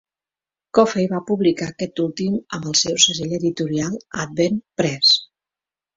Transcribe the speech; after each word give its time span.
Coffey 0.77 1.09
va 1.11 1.19
publicar 1.27 1.67
aquest 1.73 2.01
últim 2.05 2.39
amb 2.59 2.67
el 2.71 2.75
seu 2.81 2.97
segell 3.05 3.37
editorial 3.41 4.03
Advent 4.25 4.59
Press. 4.83 5.17